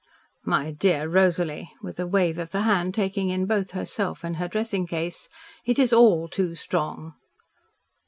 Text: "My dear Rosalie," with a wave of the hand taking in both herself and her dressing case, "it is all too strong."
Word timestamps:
"My 0.43 0.71
dear 0.71 1.07
Rosalie," 1.07 1.71
with 1.83 1.99
a 1.99 2.07
wave 2.07 2.39
of 2.39 2.49
the 2.49 2.61
hand 2.63 2.95
taking 2.95 3.29
in 3.29 3.45
both 3.45 3.69
herself 3.69 4.23
and 4.23 4.37
her 4.37 4.47
dressing 4.47 4.87
case, 4.87 5.29
"it 5.63 5.77
is 5.77 5.93
all 5.93 6.27
too 6.27 6.55
strong." 6.55 7.13